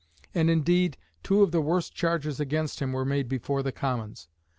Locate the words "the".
1.51-1.61, 3.61-3.71